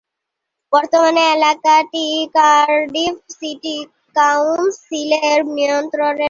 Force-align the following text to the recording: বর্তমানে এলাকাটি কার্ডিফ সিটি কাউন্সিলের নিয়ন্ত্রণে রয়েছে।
বর্তমানে 0.73 1.21
এলাকাটি 1.35 2.05
কার্ডিফ 2.33 3.15
সিটি 3.29 3.77
কাউন্সিলের 4.15 5.39
নিয়ন্ত্রণে 5.47 6.11
রয়েছে। 6.11 6.19